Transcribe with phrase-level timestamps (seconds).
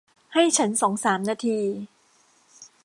[0.33, 1.59] ให้ฉันสองสามนาที